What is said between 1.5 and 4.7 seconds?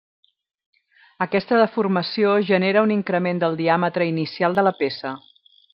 deformació genera un increment del diàmetre inicial de